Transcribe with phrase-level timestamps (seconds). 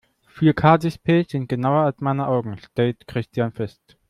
[0.35, 3.97] Vier-K-Displays sind genauer als meine Augen, stellt Christian fest.